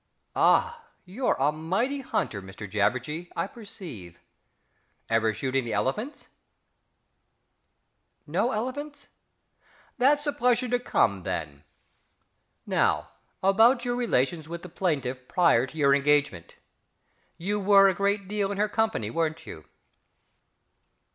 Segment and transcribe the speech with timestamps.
[0.35, 4.17] Ah, you're a mighty hunter, Mr JABBERJEE, I perceive!
[5.09, 6.27] Ever shoot any elephants?...
[8.25, 9.09] No elephants?
[9.99, 11.65] That's a pleasure to come, then.
[12.65, 13.09] Now,
[13.43, 16.55] about your relations with the plaintiff prior to your engagement
[17.37, 19.65] you were a good deal in her company, weren't you?...